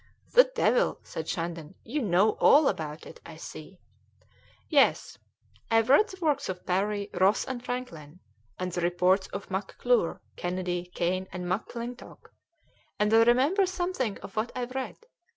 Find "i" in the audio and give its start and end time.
3.23-3.35, 13.13-13.21